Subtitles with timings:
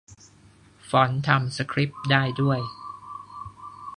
[0.89, 2.59] ฟอนต์ทำสคริปต์ได้ด้วย!